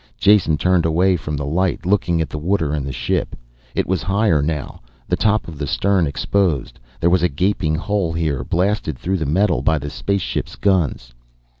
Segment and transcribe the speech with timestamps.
[0.17, 3.35] Jason turned away from the light, looking at the water and the ship.
[3.75, 6.79] It was higher now, the top of the stern exposed.
[6.99, 11.13] There was a gaping hole here, blasted through the metal by the spaceship's guns.